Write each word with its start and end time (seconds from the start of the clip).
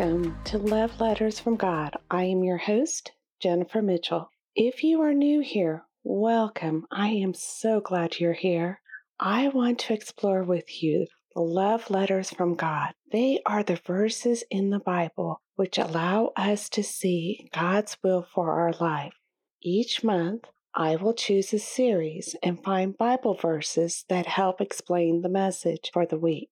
Welcome 0.00 0.38
to 0.44 0.56
Love 0.56 0.98
Letters 0.98 1.38
from 1.38 1.56
God. 1.56 1.94
I 2.10 2.24
am 2.24 2.42
your 2.42 2.56
host, 2.56 3.12
Jennifer 3.38 3.82
Mitchell. 3.82 4.30
If 4.56 4.82
you 4.82 5.02
are 5.02 5.12
new 5.12 5.40
here, 5.40 5.84
welcome. 6.04 6.86
I 6.90 7.08
am 7.08 7.34
so 7.34 7.82
glad 7.82 8.18
you're 8.18 8.32
here. 8.32 8.80
I 9.18 9.48
want 9.48 9.78
to 9.80 9.92
explore 9.92 10.42
with 10.42 10.82
you 10.82 11.06
the 11.34 11.42
love 11.42 11.90
letters 11.90 12.30
from 12.30 12.54
God. 12.54 12.94
They 13.12 13.42
are 13.44 13.62
the 13.62 13.78
verses 13.86 14.42
in 14.50 14.70
the 14.70 14.78
Bible 14.78 15.42
which 15.56 15.76
allow 15.76 16.32
us 16.34 16.70
to 16.70 16.82
see 16.82 17.50
God's 17.52 17.98
will 18.02 18.22
for 18.22 18.58
our 18.58 18.72
life. 18.80 19.12
Each 19.62 20.02
month, 20.02 20.46
I 20.74 20.96
will 20.96 21.12
choose 21.12 21.52
a 21.52 21.58
series 21.58 22.34
and 22.42 22.64
find 22.64 22.96
Bible 22.96 23.34
verses 23.34 24.06
that 24.08 24.24
help 24.24 24.62
explain 24.62 25.20
the 25.20 25.28
message 25.28 25.90
for 25.92 26.06
the 26.06 26.18
week. 26.18 26.48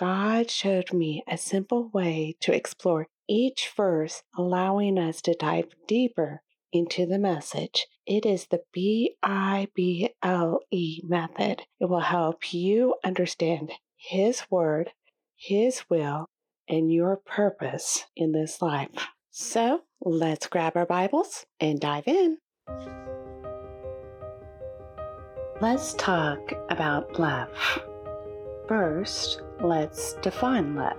God 0.00 0.50
showed 0.50 0.94
me 0.94 1.22
a 1.28 1.36
simple 1.36 1.90
way 1.92 2.34
to 2.40 2.54
explore 2.54 3.06
each 3.28 3.70
verse, 3.76 4.22
allowing 4.34 4.98
us 4.98 5.20
to 5.20 5.36
dive 5.38 5.66
deeper 5.86 6.40
into 6.72 7.04
the 7.04 7.18
message. 7.18 7.86
It 8.06 8.24
is 8.24 8.46
the 8.46 8.62
B 8.72 9.16
I 9.22 9.68
B 9.74 10.08
L 10.22 10.60
E 10.70 11.02
method. 11.04 11.64
It 11.78 11.90
will 11.90 12.00
help 12.00 12.54
you 12.54 12.94
understand 13.04 13.72
His 13.94 14.44
Word, 14.50 14.92
His 15.36 15.82
will, 15.90 16.30
and 16.66 16.90
your 16.90 17.16
purpose 17.16 18.06
in 18.16 18.32
this 18.32 18.62
life. 18.62 19.08
So 19.30 19.82
let's 20.00 20.46
grab 20.46 20.78
our 20.78 20.86
Bibles 20.86 21.44
and 21.60 21.78
dive 21.78 22.08
in. 22.08 22.38
Let's 25.60 25.92
talk 25.92 26.54
about 26.70 27.18
love. 27.18 27.50
First, 28.70 29.42
let's 29.60 30.12
define 30.22 30.76
love. 30.76 30.96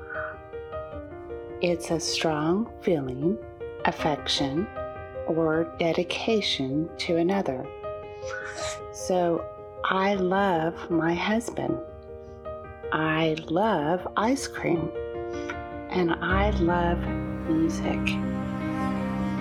It's 1.62 1.90
a 1.90 2.02
strong 2.02 2.70
feeling, 2.82 3.38
affection, 3.86 4.68
or 5.26 5.74
dedication 5.80 6.90
to 6.98 7.16
another. 7.16 7.66
So, 8.92 9.46
I 9.86 10.16
love 10.16 10.92
my 10.92 11.14
husband. 11.14 11.78
I 12.92 13.38
love 13.48 14.06
ice 14.18 14.48
cream. 14.48 14.92
And 15.92 16.12
I 16.16 16.50
love 16.60 17.00
music. 17.48 18.06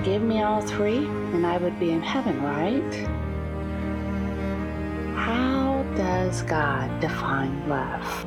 Give 0.05 0.23
me 0.23 0.41
all 0.45 0.61
three, 0.61 0.99
and 0.99 1.45
I 1.45 1.57
would 1.57 1.81
be 1.81 1.91
in 1.91 2.01
heaven, 2.01 2.41
right? 2.45 3.20
Does 6.31 6.43
God 6.43 7.01
define 7.01 7.69
love? 7.69 8.25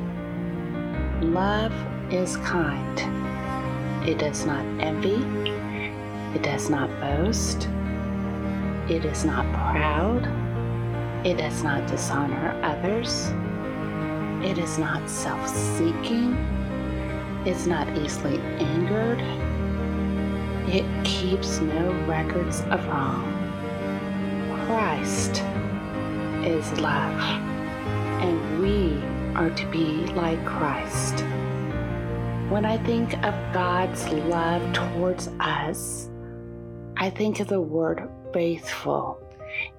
Love 1.22 1.72
is 2.12 2.36
kind. 2.36 2.98
It 4.06 4.18
does 4.18 4.44
not 4.44 4.62
envy. 4.78 5.24
It 6.36 6.42
does 6.42 6.68
not 6.68 6.90
boast. 7.00 7.66
It 8.90 9.06
is 9.06 9.24
not 9.24 9.46
proud. 9.54 10.26
It 11.26 11.38
does 11.38 11.62
not 11.62 11.86
dishonor 11.86 12.60
others. 12.62 13.28
It 14.46 14.58
is 14.58 14.76
not 14.76 15.08
self 15.08 15.48
seeking. 15.48 16.34
It's 17.46 17.64
not 17.64 17.88
easily 17.96 18.38
angered. 18.60 19.20
It 20.68 20.84
keeps 21.06 21.58
no 21.60 21.90
records 22.06 22.60
of 22.68 22.86
wrong. 22.86 23.24
Christ 24.66 25.42
is 26.44 26.70
love, 26.78 27.53
and 28.20 28.60
we 28.60 29.02
are 29.34 29.50
to 29.50 29.66
be 29.70 30.06
like 30.14 30.44
Christ. 30.44 31.20
When 32.50 32.64
I 32.64 32.78
think 32.78 33.14
of 33.24 33.34
God's 33.52 34.06
love 34.08 34.72
towards 34.72 35.28
us, 35.40 36.10
I 36.96 37.10
think 37.10 37.40
of 37.40 37.48
the 37.48 37.60
word 37.60 38.08
faithful. 38.32 39.20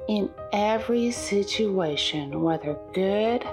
In 0.08 0.30
every 0.52 1.12
situation, 1.12 2.42
whether 2.42 2.78
good, 2.94 3.44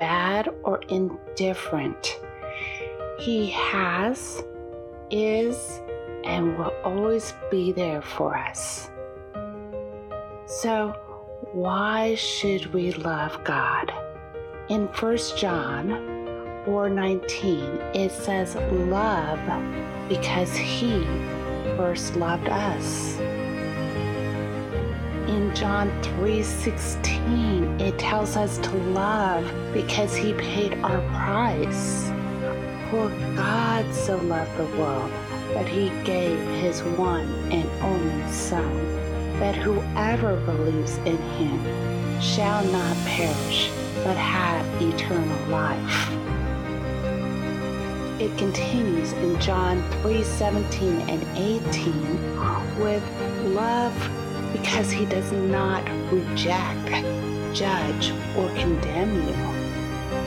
bad, 0.00 0.48
or 0.62 0.80
indifferent, 0.88 2.18
He 3.18 3.50
has, 3.50 4.42
is, 5.10 5.80
and 6.24 6.58
will 6.58 6.72
always 6.84 7.34
be 7.50 7.72
there 7.72 8.02
for 8.02 8.36
us. 8.36 8.90
So, 10.46 10.94
why 11.52 12.14
should 12.14 12.72
we 12.72 12.92
love 12.92 13.42
God? 13.44 13.92
In 14.70 14.86
1 14.86 15.18
John 15.36 15.90
4:19 16.64 17.94
it 17.94 18.10
says 18.10 18.56
love 18.72 19.38
because 20.08 20.56
he 20.56 21.04
first 21.76 22.16
loved 22.16 22.48
us. 22.48 23.18
In 25.28 25.54
John 25.54 25.90
3:16 26.00 27.78
it 27.78 27.98
tells 27.98 28.38
us 28.38 28.56
to 28.56 28.70
love 28.96 29.44
because 29.74 30.16
he 30.16 30.32
paid 30.32 30.72
our 30.82 31.02
price. 31.12 32.10
For 32.90 33.10
God 33.36 33.84
so 33.92 34.16
loved 34.16 34.56
the 34.56 34.78
world 34.78 35.10
that 35.52 35.68
he 35.68 35.90
gave 36.04 36.38
his 36.62 36.82
one 36.96 37.28
and 37.52 37.68
only 37.82 38.32
son 38.32 38.72
that 39.40 39.56
whoever 39.56 40.36
believes 40.46 40.96
in 41.04 41.18
him 41.36 41.60
shall 42.18 42.64
not 42.64 42.96
perish 43.04 43.70
but 44.04 44.16
have 44.16 44.64
eternal 44.80 45.48
life. 45.48 46.10
It 48.20 48.36
continues 48.38 49.12
in 49.12 49.40
John 49.40 49.82
3:17 50.02 51.08
and 51.08 51.22
18 51.36 52.78
with 52.78 53.02
love 53.46 53.94
because 54.52 54.90
he 54.90 55.04
does 55.06 55.32
not 55.32 55.82
reject, 56.12 56.92
judge, 57.52 58.12
or 58.36 58.48
condemn 58.54 59.14
you. 59.28 59.64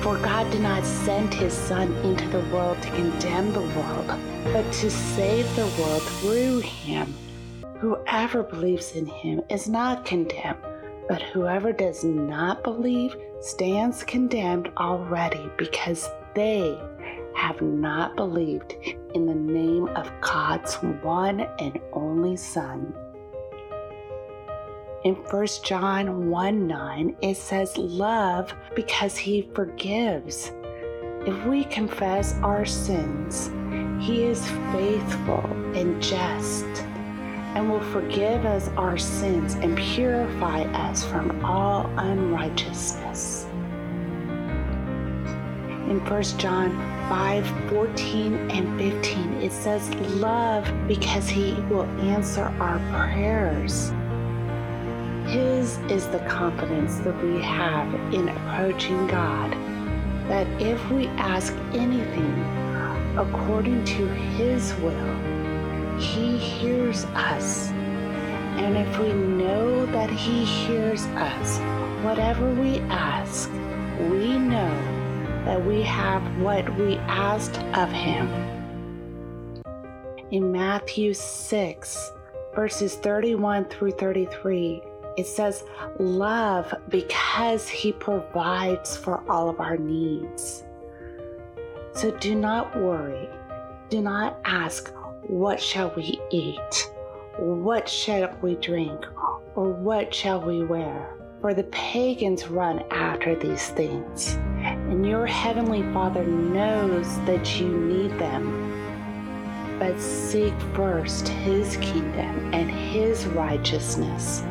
For 0.01 0.17
God 0.17 0.51
did 0.51 0.61
not 0.61 0.83
send 0.85 1.33
his 1.33 1.53
Son 1.53 1.93
into 2.03 2.27
the 2.27 2.43
world 2.53 2.81
to 2.81 2.89
condemn 2.91 3.53
the 3.53 3.61
world, 3.61 4.07
but 4.51 4.69
to 4.73 4.89
save 4.89 5.47
the 5.55 5.67
world 5.79 6.01
through 6.01 6.59
him. 6.59 7.13
Whoever 7.79 8.43
believes 8.43 8.95
in 8.95 9.05
him 9.05 9.41
is 9.49 9.69
not 9.69 10.03
condemned, 10.03 10.59
but 11.07 11.21
whoever 11.21 11.71
does 11.71 12.03
not 12.03 12.63
believe 12.63 13.15
stands 13.39 14.03
condemned 14.03 14.69
already 14.77 15.49
because 15.57 16.09
they 16.35 16.77
have 17.35 17.61
not 17.61 18.15
believed 18.15 18.75
in 19.13 19.25
the 19.25 19.35
name 19.35 19.87
of 19.89 20.11
God's 20.21 20.75
one 21.03 21.41
and 21.59 21.79
only 21.93 22.35
Son. 22.35 22.93
In 25.03 25.15
1 25.15 25.47
John 25.63 26.29
1 26.29 26.67
9, 26.67 27.15
it 27.21 27.37
says, 27.37 27.77
Love 27.77 28.53
because 28.75 29.15
he 29.15 29.49
forgives. 29.53 30.51
If 31.25 31.45
we 31.45 31.63
confess 31.65 32.33
our 32.41 32.65
sins, 32.65 33.51
he 34.03 34.23
is 34.23 34.45
faithful 34.71 35.45
and 35.75 36.01
just 36.01 36.65
and 37.57 37.71
will 37.71 37.81
forgive 37.91 38.45
us 38.45 38.69
our 38.77 38.99
sins 38.99 39.55
and 39.55 39.75
purify 39.75 40.61
us 40.85 41.03
from 41.03 41.43
all 41.43 41.89
unrighteousness. 41.97 43.45
In 45.89 45.99
1 46.05 46.23
John 46.37 46.69
5 47.09 47.69
14 47.71 48.51
and 48.51 48.79
15, 48.79 49.41
it 49.41 49.51
says, 49.51 49.89
Love 50.21 50.71
because 50.87 51.27
he 51.27 51.53
will 51.61 51.85
answer 51.99 52.43
our 52.59 52.77
prayers. 52.91 53.89
His 55.25 55.79
is 55.89 56.07
the 56.09 56.23
confidence 56.29 56.97
that 56.99 57.19
we 57.23 57.41
have 57.41 57.91
in 58.13 58.29
approaching 58.29 59.07
God, 59.07 59.51
that 60.29 60.45
if 60.61 60.91
we 60.91 61.07
ask 61.07 61.53
anything 61.73 62.35
according 63.17 63.83
to 63.85 64.07
His 64.07 64.75
will, 64.75 65.26
he 65.99 66.37
hears 66.37 67.05
us. 67.05 67.71
And 68.57 68.75
if 68.75 68.99
we 68.99 69.13
know 69.13 69.85
that 69.85 70.09
He 70.09 70.43
hears 70.43 71.05
us, 71.05 71.59
whatever 72.03 72.49
we 72.55 72.79
ask, 72.89 73.51
we 73.99 74.37
know 74.39 75.43
that 75.45 75.63
we 75.63 75.83
have 75.83 76.23
what 76.39 76.67
we 76.75 76.97
asked 76.97 77.59
of 77.75 77.91
Him. 77.91 78.27
In 80.31 80.51
Matthew 80.51 81.13
6, 81.13 82.11
verses 82.55 82.95
31 82.95 83.65
through 83.65 83.91
33, 83.91 84.81
it 85.17 85.27
says, 85.27 85.63
Love 85.99 86.73
because 86.89 87.69
He 87.69 87.91
provides 87.91 88.97
for 88.97 89.23
all 89.29 89.49
of 89.49 89.59
our 89.59 89.77
needs. 89.77 90.63
So 91.93 92.09
do 92.17 92.33
not 92.33 92.75
worry. 92.75 93.29
Do 93.89 94.01
not 94.01 94.39
ask, 94.45 94.91
what 95.23 95.59
shall 95.61 95.91
we 95.95 96.19
eat? 96.31 96.91
What 97.39 97.87
shall 97.89 98.35
we 98.41 98.55
drink? 98.55 99.05
Or 99.55 99.71
what 99.71 100.13
shall 100.13 100.41
we 100.41 100.63
wear? 100.63 101.15
For 101.41 101.53
the 101.53 101.65
pagans 101.65 102.47
run 102.47 102.83
after 102.91 103.35
these 103.35 103.69
things, 103.69 104.35
and 104.63 105.05
your 105.05 105.25
heavenly 105.27 105.83
Father 105.93 106.23
knows 106.25 107.07
that 107.25 107.59
you 107.59 107.67
need 107.67 108.11
them. 108.19 108.65
but 109.79 109.99
seek 109.99 110.53
first 110.73 111.27
his 111.27 111.77
kingdom 111.77 112.53
and 112.53 112.69
his 112.69 113.25
righteousness, 113.27 114.41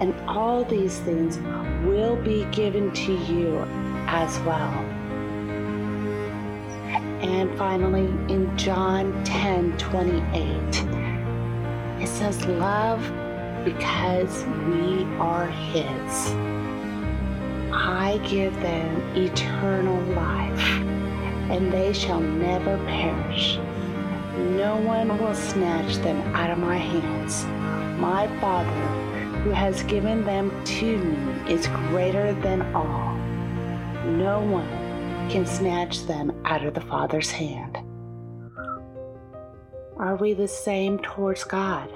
and 0.00 0.14
all 0.28 0.64
these 0.64 0.98
things 1.00 1.38
will 1.86 2.16
be 2.16 2.44
given 2.46 2.92
to 2.92 3.14
you 3.14 3.64
as 4.06 4.38
well. 4.40 4.93
And 7.34 7.58
finally, 7.58 8.06
in 8.32 8.56
John 8.56 9.24
10 9.24 9.76
28, 9.76 10.22
it 12.00 12.06
says, 12.06 12.46
Love 12.46 13.02
because 13.64 14.44
we 14.68 15.02
are 15.18 15.48
His. 15.48 16.30
I 17.72 18.20
give 18.24 18.54
them 18.60 19.16
eternal 19.16 20.00
life, 20.14 20.68
and 21.50 21.72
they 21.72 21.92
shall 21.92 22.20
never 22.20 22.76
perish. 22.86 23.56
No 24.36 24.76
one 24.76 25.18
will 25.18 25.34
snatch 25.34 25.96
them 25.96 26.20
out 26.36 26.50
of 26.50 26.58
my 26.58 26.76
hands. 26.76 27.44
My 28.00 28.28
Father, 28.40 28.70
who 29.40 29.50
has 29.50 29.82
given 29.82 30.24
them 30.24 30.52
to 30.66 30.98
me, 30.98 31.52
is 31.52 31.66
greater 31.88 32.32
than 32.32 32.62
all. 32.76 33.16
No 34.04 34.40
one 34.40 34.83
can 35.28 35.46
snatch 35.46 36.06
them 36.06 36.32
out 36.44 36.64
of 36.64 36.74
the 36.74 36.80
Father's 36.80 37.30
hand. 37.30 37.78
Are 39.96 40.16
we 40.16 40.34
the 40.34 40.48
same 40.48 40.98
towards 40.98 41.44
God? 41.44 41.90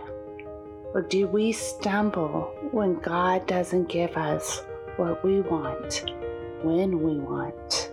Or 0.95 1.03
do 1.03 1.27
we 1.27 1.53
stumble 1.53 2.53
when 2.71 2.99
God 3.01 3.47
doesn't 3.47 3.89
give 3.89 4.17
us 4.17 4.63
what 4.97 5.23
we 5.25 5.41
want 5.41 6.05
when 6.63 7.03
we 7.03 7.19
want? 7.19 7.93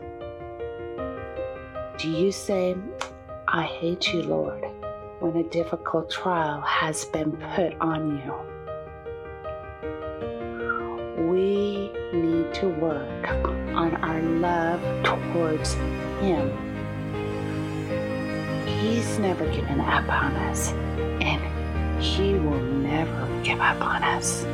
Do 1.98 2.10
you 2.10 2.32
say, 2.32 2.76
I 3.48 3.64
hate 3.64 4.14
you, 4.14 4.24
Lord, 4.24 4.64
when 5.20 5.36
a 5.38 5.44
difficult 5.50 6.10
trial 6.10 6.62
has 6.62 7.06
been 7.06 7.32
put 7.56 7.74
on 7.82 8.22
you? 8.24 8.34
We 11.30 11.92
need 12.14 12.54
to 12.56 12.70
work 12.80 13.64
on 13.75 13.95
our 13.98 14.22
love 14.22 14.81
towards 15.04 15.74
Him 16.22 16.66
He's 18.86 19.18
never 19.18 19.45
given 19.51 19.80
up 19.80 20.07
on 20.10 20.33
us, 20.36 20.72
and 21.22 22.01
He 22.01 22.33
will 22.33 22.62
never 22.62 23.44
give 23.44 23.60
up 23.60 23.81
on 23.81 24.04
us. 24.04 24.45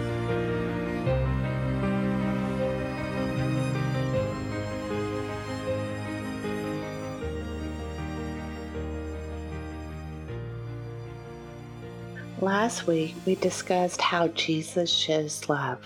Last 12.40 12.88
week, 12.88 13.16
we 13.26 13.36
discussed 13.36 14.00
how 14.00 14.30
Jesus 14.30 14.90
shows 14.90 15.50
love 15.50 15.80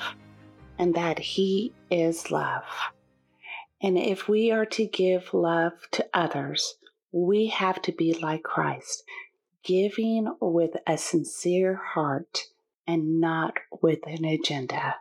and 0.78 0.94
that 0.94 1.18
He 1.18 1.74
is 1.90 2.30
love. 2.30 2.64
And 3.81 3.98
if 3.98 4.27
we 4.27 4.51
are 4.51 4.66
to 4.68 4.86
give 4.86 5.33
love 5.33 5.74
to 5.92 6.07
others, 6.13 6.75
we 7.12 7.48
have 7.48 7.81
to 7.83 7.92
be 7.92 8.13
like 8.13 8.44
Christ, 8.44 9.04
giving 9.63 10.33
with 10.42 10.72
a 10.88 10.98
sincere 10.98 11.75
heart 11.94 12.45
and 12.88 13.19
not 13.19 13.57
with 13.81 14.00
an 14.06 14.25
agenda. 14.25 14.95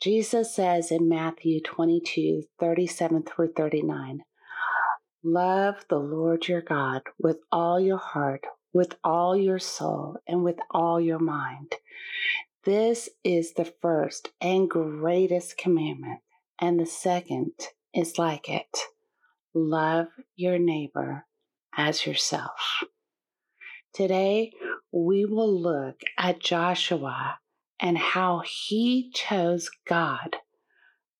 Jesus 0.00 0.54
says 0.54 0.90
in 0.90 1.08
Matthew 1.08 1.60
22 1.60 2.42
37 2.60 3.22
through 3.22 3.52
39, 3.52 4.22
Love 5.24 5.76
the 5.88 5.98
Lord 5.98 6.48
your 6.48 6.60
God 6.60 7.02
with 7.18 7.38
all 7.52 7.80
your 7.80 7.98
heart, 7.98 8.44
with 8.72 8.96
all 9.04 9.36
your 9.36 9.58
soul, 9.58 10.16
and 10.26 10.42
with 10.42 10.58
all 10.70 11.00
your 11.00 11.20
mind. 11.20 11.76
This 12.64 13.08
is 13.22 13.54
the 13.54 13.72
first 13.80 14.30
and 14.40 14.68
greatest 14.68 15.56
commandment, 15.56 16.20
and 16.62 16.78
the 16.78 16.86
second 16.86 17.50
is 17.92 18.18
like 18.18 18.48
it 18.48 18.78
love 19.52 20.06
your 20.36 20.58
neighbor 20.58 21.26
as 21.76 22.06
yourself. 22.06 22.84
Today, 23.92 24.52
we 24.92 25.24
will 25.26 25.60
look 25.60 26.00
at 26.16 26.40
Joshua 26.40 27.38
and 27.80 27.98
how 27.98 28.42
he 28.46 29.10
chose 29.12 29.68
God 29.86 30.36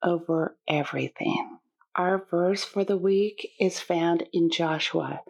over 0.03 0.56
everything. 0.69 1.59
Our 1.97 2.25
verse 2.31 2.65
for 2.65 2.85
the 2.85 2.97
week 2.97 3.50
is 3.61 3.81
found 3.81 4.27
in 4.33 4.49
Joshua 4.49 5.21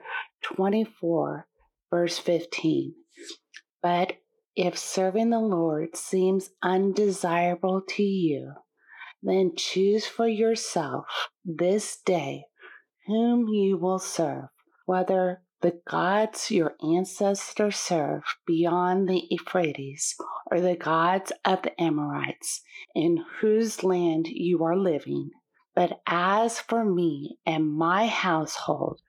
24, 0.43 1.49
verse 1.91 2.19
15. 2.19 2.94
But 3.82 4.12
if 4.55 4.79
serving 4.79 5.31
the 5.31 5.41
Lord 5.41 5.97
seems 5.97 6.50
undesirable 6.62 7.82
to 7.88 8.03
you, 8.03 8.53
then 9.22 9.52
choose 9.56 10.06
for 10.06 10.26
yourself 10.26 11.28
this 11.44 12.00
day 12.04 12.44
whom 13.06 13.48
you 13.48 13.76
will 13.76 13.98
serve, 13.98 14.48
whether 14.86 15.42
the 15.60 15.80
gods 15.88 16.50
your 16.50 16.74
ancestors 16.82 17.76
served 17.76 18.26
beyond 18.46 19.08
the 19.08 19.22
Euphrates, 19.30 20.16
or 20.50 20.60
the 20.60 20.76
gods 20.76 21.32
of 21.44 21.62
the 21.62 21.80
Amorites, 21.80 22.62
in 22.94 23.24
whose 23.40 23.84
land 23.84 24.26
you 24.26 24.64
are 24.64 24.76
living. 24.76 25.30
But 25.75 26.00
as 26.06 26.58
for 26.58 26.84
me 26.84 27.38
and 27.46 27.72
my 27.72 28.08
household, 28.08 29.00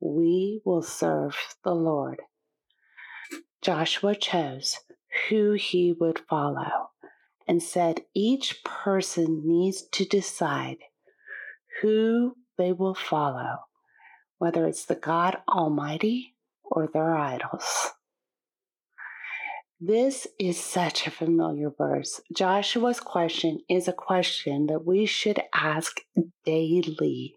we 0.00 0.60
will 0.64 0.82
serve 0.82 1.36
the 1.64 1.74
Lord. 1.74 2.20
Joshua 3.62 4.14
chose 4.14 4.78
who 5.28 5.52
he 5.52 5.92
would 5.92 6.18
follow 6.28 6.91
and 7.52 7.62
said 7.62 8.00
each 8.14 8.64
person 8.64 9.42
needs 9.44 9.82
to 9.82 10.06
decide 10.06 10.78
who 11.82 12.34
they 12.56 12.72
will 12.72 12.94
follow, 12.94 13.58
whether 14.38 14.66
it's 14.66 14.86
the 14.86 14.94
God 14.94 15.36
Almighty 15.46 16.34
or 16.62 16.86
their 16.86 17.14
idols. 17.14 17.90
This 19.78 20.26
is 20.38 20.58
such 20.58 21.06
a 21.06 21.10
familiar 21.10 21.68
verse. 21.68 22.22
Joshua's 22.34 23.00
question 23.00 23.58
is 23.68 23.86
a 23.86 23.92
question 23.92 24.68
that 24.68 24.86
we 24.86 25.04
should 25.04 25.42
ask 25.54 26.00
daily. 26.46 27.34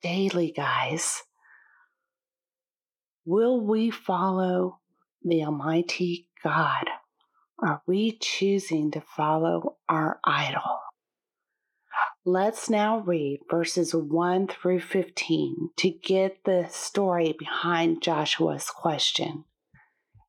Daily, 0.00 0.52
guys. 0.52 1.24
Will 3.24 3.66
we 3.66 3.90
follow 3.90 4.78
the 5.24 5.42
Almighty 5.42 6.28
God? 6.44 6.84
Are 7.60 7.82
we 7.88 8.16
choosing 8.20 8.92
to 8.92 9.00
follow 9.00 9.78
our 9.88 10.20
idol? 10.24 10.78
Let's 12.24 12.70
now 12.70 13.00
read 13.00 13.40
verses 13.50 13.92
1 13.92 14.46
through 14.46 14.78
15 14.78 15.70
to 15.76 15.90
get 15.90 16.44
the 16.44 16.68
story 16.70 17.34
behind 17.36 18.00
Joshua's 18.00 18.70
question. 18.70 19.44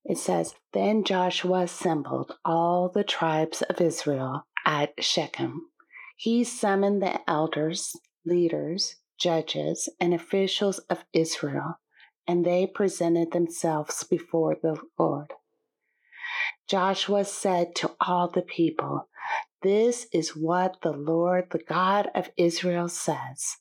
It 0.03 0.17
says, 0.17 0.55
Then 0.73 1.03
Joshua 1.03 1.63
assembled 1.63 2.33
all 2.43 2.89
the 2.89 3.03
tribes 3.03 3.61
of 3.61 3.79
Israel 3.79 4.47
at 4.65 4.93
Shechem. 4.99 5.69
He 6.17 6.43
summoned 6.43 6.99
the 7.03 7.19
elders, 7.29 7.95
leaders, 8.25 8.95
judges, 9.19 9.87
and 9.99 10.15
officials 10.15 10.79
of 10.89 11.05
Israel, 11.13 11.79
and 12.27 12.43
they 12.43 12.65
presented 12.65 13.33
themselves 13.33 14.03
before 14.03 14.57
the 14.59 14.81
Lord. 14.97 15.33
Joshua 16.69 17.25
said 17.25 17.73
to 17.77 17.91
all 17.99 18.29
the 18.29 18.43
people, 18.43 19.09
this 19.63 20.05
is 20.13 20.35
what 20.35 20.77
the 20.83 20.91
Lord, 20.91 21.47
the 21.49 21.63
God 21.67 22.09
of 22.13 22.29
Israel, 22.37 22.87
says. 22.87 23.57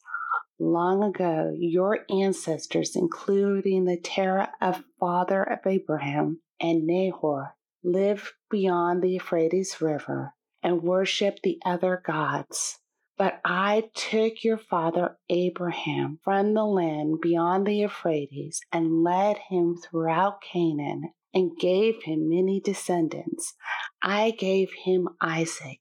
Long 0.61 1.03
ago, 1.03 1.55
your 1.57 2.01
ancestors, 2.11 2.95
including 2.95 3.85
the 3.85 3.97
Terah 3.97 4.53
of 4.61 4.85
father 5.01 5.43
of 5.43 5.61
Abraham 5.67 6.43
and 6.61 6.87
Nahor, 6.87 7.55
lived 7.83 8.31
beyond 8.51 9.03
the 9.03 9.11
Euphrates 9.11 9.81
River 9.81 10.35
and 10.63 10.83
worshiped 10.83 11.41
the 11.43 11.59
other 11.65 12.03
gods. 12.05 12.79
But 13.17 13.41
I 13.45 13.91
took 13.95 14.45
your 14.45 14.59
father 14.59 15.17
Abraham 15.31 16.19
from 16.23 16.53
the 16.53 16.65
land 16.65 17.21
beyond 17.23 17.67
the 17.67 17.75
Euphrates 17.75 18.61
and 18.71 19.03
led 19.03 19.39
him 19.49 19.77
throughout 19.77 20.43
Canaan 20.43 21.15
and 21.35 21.57
gave 21.59 22.03
him 22.05 22.29
many 22.29 22.61
descendants. 22.61 23.55
I 24.03 24.31
gave 24.31 24.71
him 24.85 25.09
Isaac, 25.21 25.81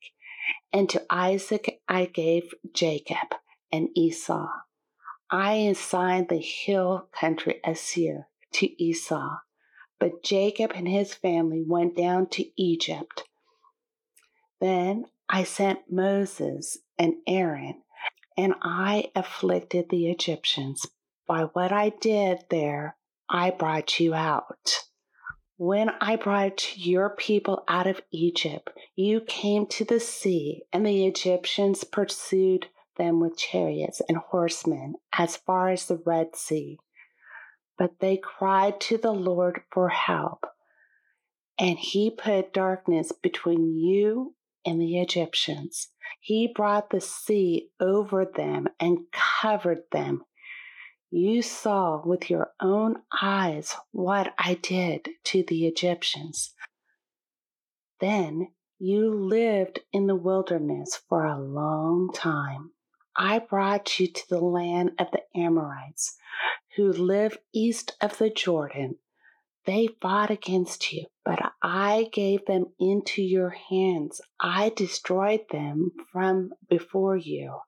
and 0.74 0.90
to 0.90 1.06
Isaac 1.10 1.82
I 1.88 2.06
gave 2.06 2.54
Jacob 2.74 3.36
and 3.72 3.90
Esau. 3.96 4.48
I 5.30 5.54
assigned 5.54 6.30
the 6.30 6.38
hill 6.38 7.10
country 7.12 7.60
of 7.64 7.78
Seir 7.78 8.28
to 8.54 8.84
Esau, 8.84 9.38
but 10.00 10.24
Jacob 10.24 10.72
and 10.74 10.88
his 10.88 11.14
family 11.14 11.64
went 11.66 11.96
down 11.96 12.28
to 12.30 12.46
Egypt. 12.62 13.24
Then 14.62 15.06
I 15.30 15.44
sent 15.44 15.92
Moses 15.92 16.78
and 16.98 17.16
Aaron, 17.28 17.82
and 18.38 18.54
I 18.62 19.12
afflicted 19.16 19.90
the 19.90 20.10
Egyptians 20.10 20.88
by 21.28 21.44
what 21.44 21.72
I 21.72 21.90
did 21.90 22.46
there 22.50 22.96
I 23.30 23.50
brought 23.52 24.00
you 24.00 24.14
out. 24.14 24.88
When 25.60 25.90
I 26.00 26.18
brought 26.18 26.78
your 26.78 27.10
people 27.10 27.64
out 27.68 27.88
of 27.88 28.02
Egypt, 28.12 28.70
you 28.96 29.22
came 29.22 29.66
to 29.68 29.84
the 29.84 30.00
sea, 30.00 30.62
and 30.72 30.86
the 30.86 31.08
Egyptians 31.08 31.84
pursued 31.84 32.68
them 32.98 33.20
with 33.20 33.40
chariots 33.40 34.00
and 34.08 34.20
horsemen 34.20 34.96
as 35.18 35.38
far 35.38 35.70
as 35.70 35.88
the 35.88 36.00
Red 36.06 36.36
Sea. 36.36 36.78
But 37.76 38.00
they 38.00 38.18
cried 38.18 38.80
to 38.82 39.00
the 39.00 39.12
Lord 39.12 39.62
for 39.72 39.90
help, 39.90 40.46
and 41.58 41.80
he 41.80 42.12
put 42.12 42.54
darkness 42.54 43.12
between 43.12 43.76
you 43.76 44.36
and 44.64 44.80
the 44.80 45.00
Egyptians. 45.00 45.88
He 46.20 46.54
brought 46.54 46.92
the 46.92 47.02
sea 47.02 47.70
over 47.80 48.26
them 48.26 48.68
and 48.80 49.00
covered 49.12 49.84
them. 49.92 50.24
You 51.10 51.42
saw 51.42 52.02
with 52.06 52.30
your 52.30 52.52
own 52.60 52.98
eyes 53.22 53.74
what 53.92 54.34
I 54.38 54.56
did 54.56 55.08
to 55.26 55.42
the 55.42 55.66
Egyptians. 55.66 56.54
Then 58.02 58.50
you 58.78 59.14
lived 59.14 59.80
in 59.94 60.08
the 60.08 60.18
wilderness 60.18 61.00
for 61.08 61.26
a 61.26 61.40
long 61.40 62.12
time. 62.14 62.72
I 63.16 63.40
brought 63.40 64.00
you 64.02 64.08
to 64.08 64.30
the 64.30 64.42
land 64.42 64.92
of 65.00 65.08
the 65.12 65.22
Amorites, 65.34 66.18
who 66.76 66.92
live 66.92 67.38
east 67.54 67.96
of 68.02 68.18
the 68.18 68.30
Jordan. 68.30 68.98
They 69.66 69.88
fought 70.02 70.30
against 70.30 70.92
you, 70.92 71.06
but 71.24 71.54
I 71.64 72.10
gave 72.12 72.46
them 72.46 72.66
into 72.80 73.24
your 73.24 73.52
hands. 73.52 74.20
I 74.42 74.74
destroyed 74.76 75.46
them 75.52 75.92
from 76.12 76.52
before 76.70 77.16
you, 77.16 77.60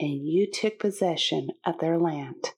and 0.00 0.26
you 0.26 0.50
took 0.50 0.78
possession 0.78 1.48
of 1.66 1.78
their 1.78 1.98
land 1.98 2.54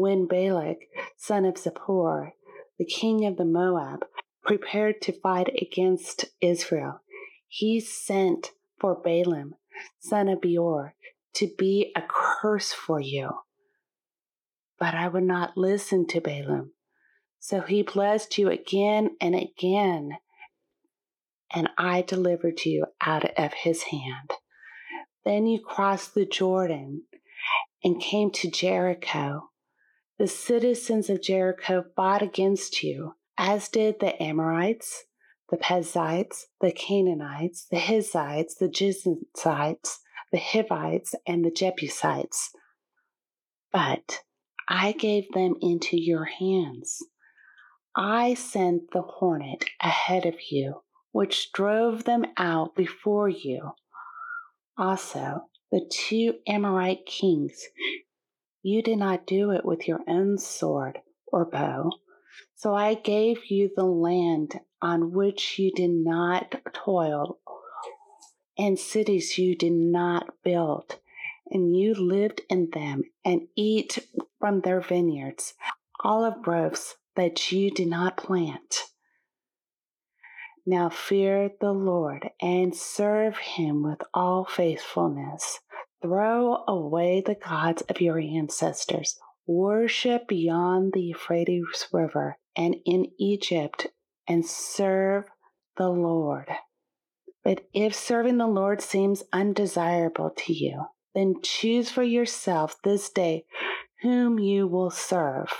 when 0.00 0.26
Balak, 0.26 0.78
son 1.16 1.44
of 1.44 1.54
Zippor, 1.54 2.32
the 2.78 2.86
king 2.86 3.26
of 3.26 3.36
the 3.36 3.44
Moab, 3.44 4.00
prepared 4.42 5.02
to 5.02 5.20
fight 5.20 5.50
against 5.60 6.24
Israel, 6.40 7.00
he 7.46 7.80
sent 7.80 8.52
for 8.78 8.94
Balaam, 8.94 9.54
son 9.98 10.28
of 10.28 10.40
Beor, 10.40 10.94
to 11.34 11.50
be 11.58 11.92
a 11.94 12.02
curse 12.08 12.72
for 12.72 12.98
you. 12.98 13.30
But 14.78 14.94
I 14.94 15.08
would 15.08 15.24
not 15.24 15.56
listen 15.56 16.06
to 16.08 16.20
Balaam. 16.20 16.72
So 17.38 17.60
he 17.60 17.82
blessed 17.82 18.38
you 18.38 18.48
again 18.48 19.16
and 19.20 19.34
again, 19.34 20.12
and 21.52 21.68
I 21.76 22.02
delivered 22.02 22.64
you 22.64 22.86
out 23.00 23.38
of 23.38 23.52
his 23.52 23.84
hand. 23.84 24.30
Then 25.24 25.46
you 25.46 25.60
crossed 25.60 26.14
the 26.14 26.24
Jordan 26.24 27.04
and 27.84 28.00
came 28.00 28.30
to 28.32 28.50
Jericho. 28.50 29.50
The 30.20 30.28
citizens 30.28 31.08
of 31.08 31.22
Jericho 31.22 31.82
fought 31.96 32.20
against 32.20 32.82
you, 32.82 33.14
as 33.38 33.70
did 33.70 34.00
the 34.00 34.22
Amorites, 34.22 35.06
the 35.48 35.56
Perizzites, 35.56 36.48
the 36.60 36.72
Canaanites, 36.72 37.64
the 37.70 37.78
Hittites, 37.78 38.54
the 38.54 38.68
Jebusites, 38.68 40.00
the 40.30 40.38
Hivites, 40.38 41.14
and 41.26 41.42
the 41.42 41.50
Jebusites. 41.50 42.50
But 43.72 44.20
I 44.68 44.92
gave 44.92 45.32
them 45.32 45.54
into 45.62 45.98
your 45.98 46.26
hands. 46.26 46.98
I 47.96 48.34
sent 48.34 48.90
the 48.92 49.00
hornet 49.00 49.64
ahead 49.80 50.26
of 50.26 50.34
you, 50.50 50.82
which 51.12 51.50
drove 51.50 52.04
them 52.04 52.26
out 52.36 52.76
before 52.76 53.30
you. 53.30 53.70
Also, 54.76 55.44
the 55.72 55.90
two 55.90 56.34
Amorite 56.46 57.06
kings 57.06 57.62
you 58.62 58.82
did 58.82 58.98
not 58.98 59.26
do 59.26 59.50
it 59.50 59.64
with 59.64 59.88
your 59.88 60.00
own 60.06 60.38
sword 60.38 60.98
or 61.26 61.44
bow. 61.44 61.90
So 62.54 62.74
I 62.74 62.94
gave 62.94 63.50
you 63.50 63.70
the 63.74 63.84
land 63.84 64.60
on 64.82 65.12
which 65.12 65.58
you 65.58 65.72
did 65.72 65.90
not 65.90 66.60
toil, 66.72 67.38
and 68.58 68.78
cities 68.78 69.38
you 69.38 69.56
did 69.56 69.72
not 69.72 70.34
build, 70.44 70.98
and 71.50 71.76
you 71.76 71.94
lived 71.94 72.42
in 72.48 72.70
them 72.70 73.02
and 73.24 73.48
eat 73.56 73.98
from 74.38 74.60
their 74.60 74.80
vineyards, 74.80 75.54
olive 76.02 76.42
groves 76.42 76.96
that 77.16 77.50
you 77.50 77.70
did 77.70 77.88
not 77.88 78.16
plant. 78.16 78.84
Now 80.66 80.90
fear 80.90 81.50
the 81.60 81.72
Lord 81.72 82.30
and 82.40 82.76
serve 82.76 83.36
him 83.38 83.82
with 83.82 84.02
all 84.12 84.44
faithfulness. 84.44 85.60
Throw 86.02 86.64
away 86.66 87.20
the 87.20 87.34
gods 87.34 87.82
of 87.82 88.00
your 88.00 88.18
ancestors. 88.18 89.18
Worship 89.46 90.28
beyond 90.28 90.94
the 90.94 91.02
Euphrates 91.02 91.88
River 91.92 92.38
and 92.56 92.76
in 92.86 93.08
Egypt 93.18 93.88
and 94.26 94.46
serve 94.46 95.26
the 95.76 95.90
Lord. 95.90 96.48
But 97.44 97.66
if 97.74 97.94
serving 97.94 98.38
the 98.38 98.46
Lord 98.46 98.80
seems 98.80 99.24
undesirable 99.32 100.30
to 100.38 100.52
you, 100.54 100.86
then 101.14 101.34
choose 101.42 101.90
for 101.90 102.02
yourself 102.02 102.76
this 102.82 103.10
day 103.10 103.44
whom 104.00 104.38
you 104.38 104.66
will 104.66 104.90
serve, 104.90 105.52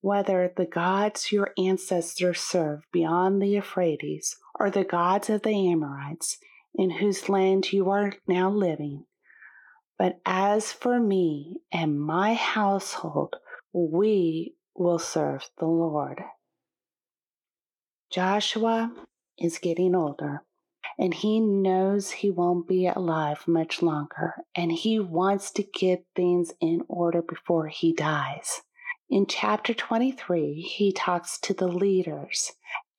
whether 0.00 0.52
the 0.56 0.66
gods 0.66 1.30
your 1.30 1.52
ancestors 1.56 2.40
served 2.40 2.84
beyond 2.92 3.40
the 3.40 3.48
Euphrates 3.48 4.36
or 4.58 4.70
the 4.70 4.84
gods 4.84 5.30
of 5.30 5.42
the 5.42 5.68
Amorites 5.70 6.38
in 6.74 6.90
whose 6.90 7.28
land 7.28 7.72
you 7.72 7.90
are 7.90 8.14
now 8.26 8.50
living 8.50 9.04
but 10.04 10.20
as 10.26 10.70
for 10.70 11.00
me 11.00 11.62
and 11.72 11.98
my 11.98 12.34
household, 12.34 13.36
we 13.72 14.54
will 14.76 14.98
serve 14.98 15.48
the 15.58 15.64
Lord. 15.64 16.22
Joshua 18.12 18.92
is 19.38 19.56
getting 19.56 19.94
older 19.94 20.42
and 20.98 21.14
he 21.14 21.40
knows 21.40 22.10
he 22.10 22.30
won't 22.30 22.68
be 22.68 22.86
alive 22.86 23.48
much 23.48 23.80
longer 23.80 24.34
and 24.54 24.70
he 24.70 25.00
wants 25.00 25.50
to 25.52 25.62
get 25.62 26.04
things 26.14 26.52
in 26.60 26.82
order 26.86 27.22
before 27.22 27.68
he 27.68 27.94
dies. 27.94 28.60
In 29.08 29.24
chapter 29.26 29.72
23, 29.72 30.60
he 30.60 30.92
talks 30.92 31.40
to 31.40 31.54
the 31.54 31.68
leaders. 31.68 32.52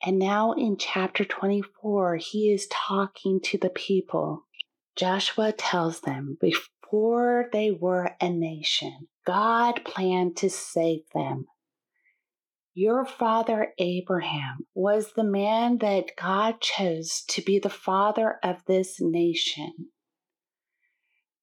And 0.03 0.17
now 0.17 0.53
in 0.53 0.75
chapter 0.75 1.23
24, 1.23 2.15
he 2.15 2.51
is 2.51 2.67
talking 2.71 3.41
to 3.41 3.59
the 3.59 3.69
people. 3.69 4.47
Joshua 4.95 5.51
tells 5.51 6.01
them, 6.01 6.37
before 6.85 7.49
they 7.51 7.71
were 7.71 8.15
a 8.21 8.29
nation, 8.29 9.07
God 9.25 9.83
planned 9.83 10.37
to 10.37 10.49
save 10.49 11.01
them. 11.13 11.45
Your 12.75 13.05
father 13.05 13.73
Abraham 13.79 14.67
was 14.75 15.13
the 15.13 15.23
man 15.23 15.79
that 15.79 16.15
God 16.15 16.61
chose 16.61 17.23
to 17.29 17.41
be 17.41 17.57
the 17.57 17.69
father 17.69 18.37
of 18.43 18.57
this 18.67 18.97
nation. 18.99 19.73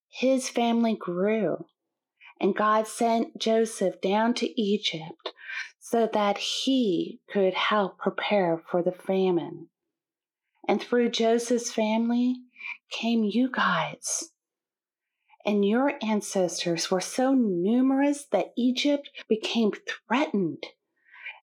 His 0.08 0.48
family 0.48 0.94
grew, 0.94 1.66
and 2.40 2.54
God 2.54 2.86
sent 2.86 3.38
Joseph 3.38 4.00
down 4.00 4.34
to 4.34 4.60
Egypt 4.60 5.32
so 5.80 6.08
that 6.12 6.38
he 6.38 7.20
could 7.28 7.54
help 7.54 7.98
prepare 7.98 8.62
for 8.70 8.82
the 8.82 8.92
famine. 8.92 9.68
And 10.68 10.80
through 10.80 11.10
Joseph's 11.10 11.72
family 11.72 12.36
came 12.90 13.24
you 13.24 13.50
guys 13.50 14.31
and 15.44 15.64
your 15.64 15.92
ancestors 16.02 16.90
were 16.90 17.00
so 17.00 17.34
numerous 17.34 18.26
that 18.32 18.52
Egypt 18.56 19.10
became 19.28 19.72
threatened. 19.88 20.64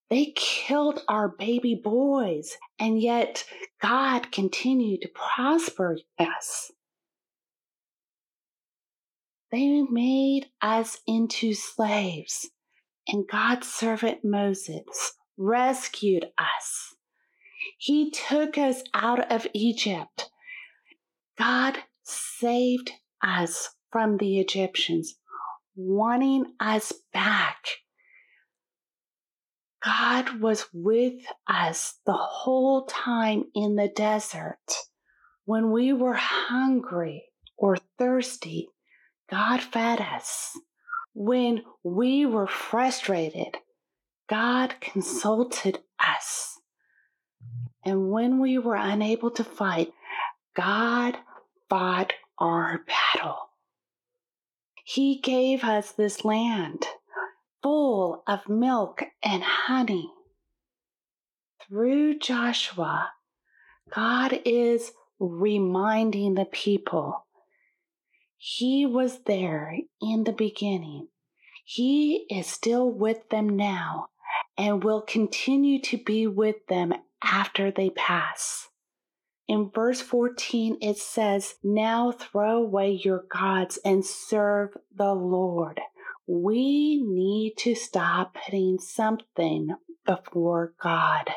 They 0.10 0.34
killed 0.36 1.04
our 1.08 1.30
baby 1.30 1.80
boys, 1.82 2.58
and 2.80 3.02
yet 3.02 3.46
God 3.82 4.32
continued 4.32 5.02
to 5.02 5.10
prosper 5.10 6.00
us. 6.18 6.72
They 9.52 9.82
made 9.84 10.48
us 10.62 11.00
into 11.08 11.54
slaves, 11.54 12.50
and 13.08 13.28
God's 13.28 13.68
servant 13.68 14.20
Moses 14.24 15.14
rescued 15.38 16.26
us. 16.38 16.96
He 17.78 18.12
took 18.12 18.58
us 18.58 18.84
out 18.94 19.32
of 19.32 19.48
Egypt. 19.54 20.30
God 21.38 21.78
saved 22.04 22.92
us 23.24 23.70
from 23.92 24.18
the 24.18 24.40
Egyptians, 24.40 25.16
wanting 25.76 26.46
us 26.60 26.94
back. 27.14 27.58
God 29.84 30.42
was 30.42 30.66
with 30.74 31.22
us 31.48 32.00
the 32.06 32.14
whole 32.14 32.86
time 32.86 33.46
in 33.56 33.76
the 33.76 33.88
desert. 33.88 34.58
When 35.46 35.72
we 35.72 35.94
were 35.94 36.16
hungry 36.16 37.26
or 37.58 37.78
thirsty, 37.98 38.68
God 39.30 39.62
fed 39.62 40.02
us. 40.02 40.52
When 41.14 41.64
we 41.84 42.26
were 42.26 42.48
frustrated, 42.48 43.58
God 44.30 44.76
consulted 44.82 45.80
us. 46.00 46.60
And 47.86 48.12
when 48.12 48.40
we 48.40 48.58
were 48.58 48.76
unable 48.76 49.32
to 49.32 49.44
fight, 49.44 49.92
God 50.56 51.18
fought 51.70 52.14
our 52.38 52.82
battle. 52.86 53.49
He 54.92 55.20
gave 55.20 55.64
us 55.64 55.92
this 55.92 56.26
land. 56.26 56.88
full 57.62 58.24
of 58.26 58.50
milk 58.50 59.04
and 59.22 59.44
honey. 59.44 60.10
Through 61.62 62.18
Joshua, 62.18 63.12
God 63.94 64.42
is 64.44 64.94
reminding 65.20 66.34
the 66.34 66.46
people 66.46 67.28
He 68.36 68.88
was 68.88 69.20
there 69.26 69.78
in 70.02 70.24
the 70.24 70.32
beginning. 70.32 71.10
He 71.64 72.26
is 72.28 72.48
still 72.48 72.90
with 72.90 73.30
them 73.30 73.48
now 73.48 74.08
and 74.58 74.84
will 74.84 75.02
continue 75.02 75.80
to 75.84 75.98
be 76.00 76.26
with 76.26 76.66
them 76.66 76.96
after 77.22 77.70
they 77.70 77.92
pass. 77.92 78.70
In 79.50 79.72
verse 79.74 80.00
14, 80.00 80.78
it 80.80 81.00
says, 81.00 81.56
Now 81.64 82.12
throw 82.12 82.58
away 82.58 82.92
your 83.04 83.26
gods 83.32 83.80
and 83.84 84.06
serve 84.06 84.78
the 84.96 85.16
Lord. 85.16 85.82
We 86.28 87.02
need 87.04 87.56
to 87.58 87.74
stop 87.74 88.36
putting 88.46 88.78
something 88.78 89.70
before 90.06 90.76
God. 90.80 91.32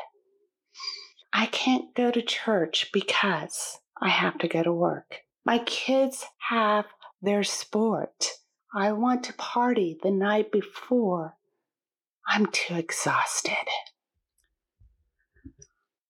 I 1.33 1.47
can't 1.47 1.95
go 1.95 2.11
to 2.11 2.21
church 2.21 2.91
because 2.93 3.79
I 3.99 4.09
have 4.09 4.37
to 4.37 4.47
go 4.47 4.61
to 4.61 4.71
work. 4.71 5.21
My 5.43 5.57
kids 5.57 6.23
have 6.49 6.85
their 7.19 7.43
sport. 7.43 8.29
I 8.75 8.91
want 8.91 9.23
to 9.23 9.33
party 9.33 9.97
the 10.03 10.11
night 10.11 10.51
before. 10.51 11.35
I'm 12.27 12.45
too 12.45 12.75
exhausted. 12.75 13.67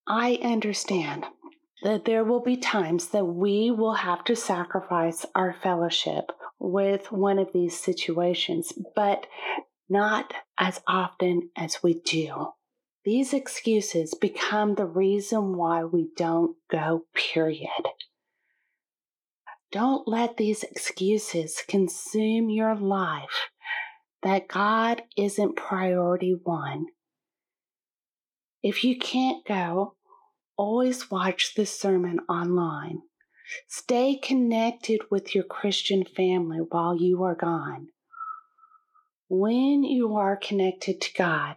I 0.06 0.38
understand 0.42 1.24
that 1.84 2.06
there 2.06 2.24
will 2.24 2.40
be 2.40 2.56
times 2.56 3.08
that 3.08 3.26
we 3.26 3.70
will 3.70 3.92
have 3.92 4.24
to 4.24 4.34
sacrifice 4.34 5.26
our 5.34 5.54
fellowship 5.62 6.32
with 6.58 7.12
one 7.12 7.38
of 7.38 7.52
these 7.52 7.78
situations, 7.78 8.72
but 8.96 9.26
not 9.88 10.32
as 10.58 10.80
often 10.88 11.50
as 11.56 11.82
we 11.82 12.00
do. 12.00 12.48
These 13.04 13.34
excuses 13.34 14.14
become 14.14 14.74
the 14.74 14.86
reason 14.86 15.58
why 15.58 15.84
we 15.84 16.08
don't 16.16 16.56
go, 16.70 17.04
period. 17.14 17.68
Don't 19.70 20.08
let 20.08 20.38
these 20.38 20.62
excuses 20.62 21.62
consume 21.68 22.48
your 22.48 22.74
life 22.74 23.50
that 24.22 24.48
God 24.48 25.02
isn't 25.18 25.56
priority 25.56 26.34
one. 26.42 26.86
If 28.62 28.84
you 28.84 28.96
can't 28.96 29.44
go, 29.44 29.96
always 30.56 31.10
watch 31.10 31.54
the 31.54 31.66
sermon 31.66 32.20
online. 32.28 33.02
Stay 33.68 34.16
connected 34.16 35.00
with 35.10 35.34
your 35.34 35.44
Christian 35.44 36.04
family 36.04 36.58
while 36.58 36.96
you 36.96 37.22
are 37.22 37.34
gone. 37.34 37.88
When 39.28 39.84
you 39.84 40.14
are 40.16 40.36
connected 40.36 41.00
to 41.00 41.14
God 41.16 41.56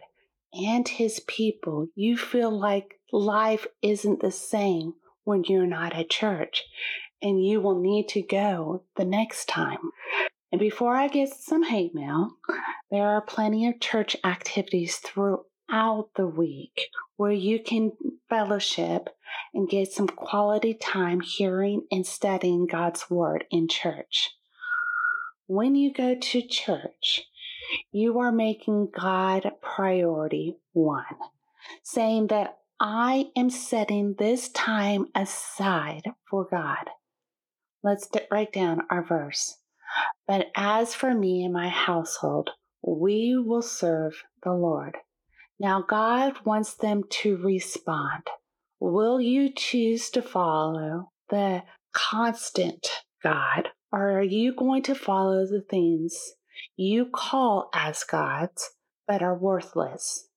and 0.52 0.86
His 0.86 1.20
people, 1.20 1.88
you 1.94 2.16
feel 2.16 2.50
like 2.50 3.00
life 3.12 3.66
isn't 3.82 4.20
the 4.20 4.30
same 4.30 4.94
when 5.24 5.44
you're 5.44 5.66
not 5.66 5.94
at 5.94 6.10
church, 6.10 6.64
and 7.20 7.44
you 7.44 7.60
will 7.60 7.78
need 7.78 8.08
to 8.08 8.22
go 8.22 8.84
the 8.96 9.04
next 9.04 9.46
time. 9.46 9.92
And 10.50 10.58
before 10.58 10.94
I 10.96 11.08
get 11.08 11.28
some 11.28 11.62
hate 11.62 11.94
mail, 11.94 12.30
there 12.90 13.06
are 13.06 13.20
plenty 13.20 13.66
of 13.68 13.80
church 13.80 14.16
activities 14.24 14.96
throughout 14.96 15.44
the 16.16 16.26
week 16.26 16.88
where 17.16 17.32
you 17.32 17.60
can 17.62 17.92
fellowship 18.28 19.08
and 19.54 19.68
get 19.68 19.92
some 19.92 20.08
quality 20.08 20.74
time 20.74 21.20
hearing 21.20 21.86
and 21.90 22.06
studying 22.06 22.66
God's 22.66 23.10
Word 23.10 23.44
in 23.50 23.68
church. 23.68 24.30
When 25.46 25.74
you 25.74 25.92
go 25.92 26.14
to 26.14 26.42
church, 26.42 27.22
you 27.92 28.18
are 28.18 28.32
making 28.32 28.88
God 28.96 29.50
priority 29.60 30.56
one, 30.72 31.04
saying 31.82 32.28
that 32.28 32.58
I 32.80 33.26
am 33.36 33.50
setting 33.50 34.14
this 34.18 34.48
time 34.50 35.06
aside 35.14 36.04
for 36.30 36.46
God. 36.50 36.90
Let's 37.82 38.08
break 38.28 38.52
down 38.52 38.82
our 38.90 39.02
verse. 39.02 39.58
But 40.26 40.48
as 40.54 40.94
for 40.94 41.14
me 41.14 41.44
and 41.44 41.52
my 41.52 41.68
household, 41.68 42.50
we 42.82 43.36
will 43.36 43.62
serve 43.62 44.22
the 44.42 44.52
Lord. 44.52 44.96
Now, 45.60 45.82
God 45.82 46.34
wants 46.44 46.74
them 46.74 47.02
to 47.22 47.36
respond. 47.36 48.22
Will 48.80 49.20
you 49.20 49.50
choose 49.52 50.08
to 50.10 50.22
follow 50.22 51.10
the 51.30 51.64
constant 51.92 52.88
God, 53.22 53.68
or 53.92 54.18
are 54.18 54.22
you 54.22 54.54
going 54.54 54.82
to 54.84 54.94
follow 54.94 55.46
the 55.46 55.62
things 55.68 56.34
you 56.76 57.06
call 57.06 57.70
as 57.74 58.04
gods 58.04 58.70
but 59.06 59.20
are 59.20 59.36
worthless? 59.36 60.28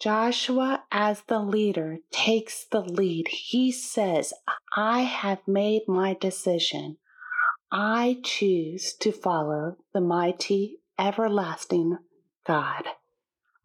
Joshua, 0.00 0.84
as 0.92 1.22
the 1.22 1.40
leader, 1.40 1.98
takes 2.12 2.66
the 2.70 2.80
lead. 2.80 3.26
He 3.28 3.72
says, 3.72 4.32
I 4.74 5.00
have 5.00 5.40
made 5.46 5.82
my 5.88 6.16
decision. 6.18 6.98
I 7.70 8.18
choose 8.22 8.94
to 9.00 9.12
follow 9.12 9.76
the 9.92 10.00
mighty, 10.00 10.78
everlasting 10.98 11.98
God. 12.48 12.84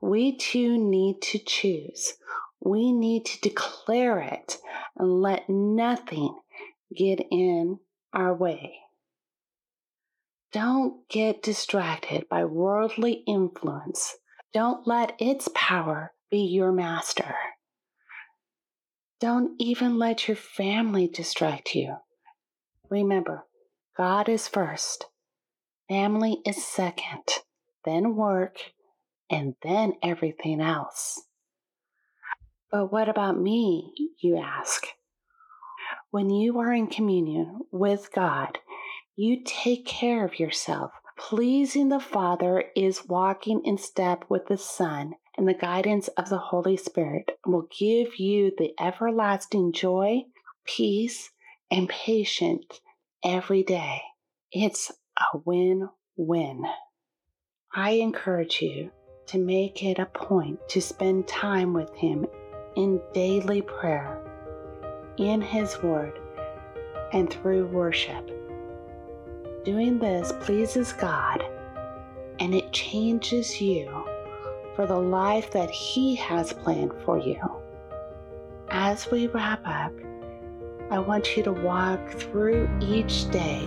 We 0.02 0.36
too 0.36 0.78
need 0.78 1.22
to 1.22 1.40
choose. 1.40 2.16
We 2.60 2.92
need 2.92 3.26
to 3.26 3.40
declare 3.40 4.20
it 4.20 4.58
and 4.98 5.22
let 5.22 5.50
nothing 5.50 6.36
get 6.94 7.26
in 7.32 7.80
our 8.14 8.36
way. 8.36 8.80
Don't 10.52 11.08
get 11.08 11.42
distracted 11.42 12.28
by 12.30 12.44
worldly 12.44 13.24
influence. 13.26 14.18
Don't 14.54 14.86
let 14.86 15.16
its 15.18 15.50
power 15.56 16.12
be 16.30 16.42
your 16.42 16.74
master. 16.74 17.34
Don't 19.22 19.54
even 19.58 19.98
let 19.98 20.28
your 20.28 20.36
family 20.36 21.08
distract 21.08 21.74
you. 21.74 21.96
Remember, 22.90 23.46
God 23.96 24.28
is 24.28 24.50
first, 24.50 25.06
family 25.88 26.42
is 26.46 26.66
second, 26.66 27.24
then 27.86 28.16
work, 28.16 28.73
and 29.34 29.56
then 29.64 29.94
everything 30.04 30.62
else. 30.62 31.24
But 32.72 32.92
what 32.92 33.10
about 33.10 33.40
me, 33.40 33.92
you 34.22 34.38
ask? 34.38 34.86
When 36.12 36.30
you 36.30 36.60
are 36.60 36.72
in 36.72 36.86
communion 36.86 37.62
with 37.72 38.12
God, 38.14 38.60
you 39.16 39.42
take 39.44 39.88
care 39.88 40.24
of 40.24 40.40
yourself. 40.40 40.92
Pleasing 41.18 41.90
the 41.90 42.00
Father 42.00 42.66
is 42.76 43.08
walking 43.08 43.62
in 43.66 43.80
step 43.80 44.24
with 44.30 44.46
the 44.48 44.58
Son, 44.58 45.14
and 45.36 45.48
the 45.48 45.54
guidance 45.56 46.10
of 46.10 46.30
the 46.30 46.38
Holy 46.38 46.78
Spirit 46.78 47.32
will 47.46 47.68
give 47.80 48.20
you 48.20 48.52
the 48.56 48.74
everlasting 48.80 49.74
joy, 49.74 50.22
peace, 50.64 51.32
and 51.72 51.90
patience 51.90 52.82
every 53.24 53.64
day. 53.64 54.02
It's 54.52 54.92
a 55.18 55.40
win 55.44 55.90
win. 56.16 56.66
I 57.74 57.92
encourage 57.92 58.62
you 58.62 58.92
to 59.28 59.38
make 59.38 59.84
it 59.84 60.00
a 60.00 60.06
point 60.08 60.60
to 60.70 60.82
spend 60.82 61.28
time 61.28 61.74
with 61.74 61.94
Him 61.96 62.26
in 62.76 63.02
daily 63.14 63.62
prayer, 63.62 64.22
in 65.18 65.42
His 65.42 65.82
Word, 65.82 66.20
and 67.12 67.30
through 67.30 67.68
worship. 67.68 68.30
Doing 69.64 70.00
this 70.00 70.34
pleases 70.42 70.94
God 70.94 71.44
and 72.40 72.54
it 72.54 72.72
changes 72.72 73.62
you 73.62 73.90
for 74.76 74.86
the 74.86 75.00
life 75.00 75.52
that 75.52 75.70
He 75.70 76.16
has 76.16 76.52
planned 76.52 76.92
for 77.06 77.18
you. 77.18 77.40
As 78.70 79.10
we 79.12 79.28
wrap 79.28 79.62
up, 79.66 79.94
I 80.90 81.00
want 81.00 81.38
you 81.38 81.44
to 81.44 81.52
walk 81.52 82.12
through 82.12 82.70
each 82.82 83.30
day, 83.32 83.66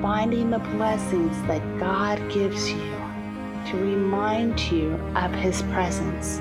finding 0.00 0.50
the 0.50 0.58
blessings 0.58 1.40
that 1.46 1.78
God 1.78 2.18
gives 2.32 2.70
you 2.72 2.95
to 3.66 3.76
remind 3.76 4.60
you 4.70 4.94
of 5.14 5.32
His 5.32 5.62
presence 5.62 6.38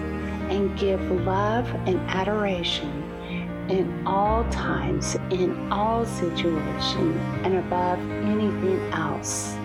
and 0.50 0.78
give 0.78 1.02
love 1.26 1.68
and 1.88 2.00
adoration 2.10 3.04
in 3.70 4.06
all 4.06 4.44
times, 4.52 5.16
in 5.32 5.72
all 5.72 6.06
situations, 6.06 7.18
and 7.44 7.56
above 7.56 8.00
anything 8.00 8.80
else. 8.94 9.56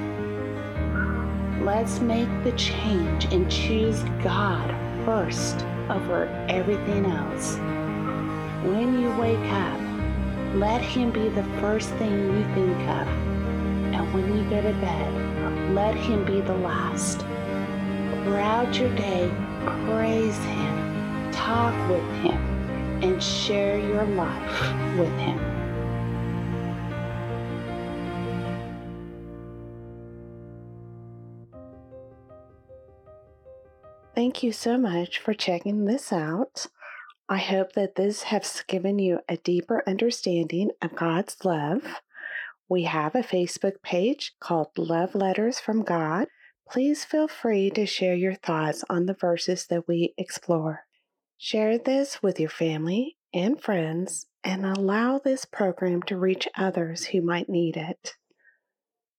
Let's 1.61 2.01
make 2.01 2.29
the 2.43 2.53
change 2.53 3.27
and 3.27 3.51
choose 3.51 4.03
God 4.23 4.71
first 5.05 5.67
over 5.91 6.25
everything 6.49 7.05
else. 7.05 7.57
When 8.65 9.01
you 9.01 9.11
wake 9.19 9.53
up, 9.53 9.81
let 10.55 10.81
Him 10.81 11.11
be 11.11 11.29
the 11.29 11.45
first 11.61 11.91
thing 11.95 12.13
you 12.13 12.45
think 12.55 12.79
of. 12.89 13.07
And 13.93 14.15
when 14.15 14.37
you 14.37 14.49
go 14.49 14.63
to 14.63 14.73
bed, 14.81 15.75
let 15.75 15.95
Him 15.95 16.25
be 16.25 16.41
the 16.41 16.57
last. 16.57 17.25
Throughout 18.25 18.79
your 18.79 18.95
day, 18.97 19.33
praise 19.87 20.37
Him, 20.37 21.31
talk 21.33 21.75
with 21.89 22.05
Him, 22.17 22.37
and 23.03 23.23
share 23.23 23.79
your 23.79 24.05
life 24.05 24.99
with 24.99 25.13
Him. 25.19 25.39
Thank 34.15 34.43
you 34.43 34.53
so 34.53 34.77
much 34.77 35.19
for 35.19 35.33
checking 35.33 35.87
this 35.87 36.13
out. 36.13 36.67
I 37.27 37.39
hope 37.39 37.73
that 37.73 37.95
this 37.95 38.25
has 38.25 38.63
given 38.67 38.99
you 38.99 39.21
a 39.31 39.39
deeper 39.39 39.83
understanding 39.87 40.73
of 40.83 40.95
God's 40.95 41.43
love. 41.43 41.85
We 42.69 42.83
have 42.83 43.15
a 43.15 43.23
Facebook 43.23 43.81
page 43.83 44.35
called 44.39 44.77
Love 44.77 45.15
Letters 45.15 45.59
from 45.59 45.85
God. 45.85 46.27
Please 46.71 47.05
feel 47.05 47.27
free 47.27 47.69
to 47.71 47.85
share 47.85 48.15
your 48.15 48.35
thoughts 48.35 48.85
on 48.89 49.07
the 49.07 49.15
verses 49.15 49.67
that 49.67 49.89
we 49.89 50.15
explore. 50.17 50.85
Share 51.37 51.79
this 51.79 52.23
with 52.23 52.39
your 52.39 52.51
family 52.51 53.17
and 53.35 53.61
friends 53.61 54.27
and 54.45 54.65
allow 54.65 55.19
this 55.19 55.45
program 55.45 56.01
to 56.03 56.17
reach 56.17 56.47
others 56.57 57.07
who 57.07 57.23
might 57.23 57.49
need 57.49 57.77
it. 57.77 58.15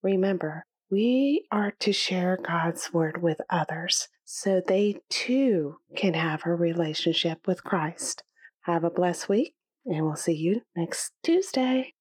Remember, 0.01 0.65
we 0.89 1.45
are 1.51 1.73
to 1.79 1.91
share 1.91 2.37
God's 2.41 2.93
word 2.93 3.21
with 3.21 3.41
others 3.49 4.07
so 4.23 4.61
they 4.61 5.01
too 5.09 5.77
can 5.95 6.13
have 6.13 6.43
a 6.45 6.55
relationship 6.55 7.47
with 7.47 7.65
Christ. 7.65 8.23
Have 8.61 8.85
a 8.85 8.89
blessed 8.89 9.27
week, 9.27 9.55
and 9.85 10.05
we'll 10.05 10.15
see 10.15 10.35
you 10.35 10.61
next 10.75 11.11
Tuesday. 11.21 11.95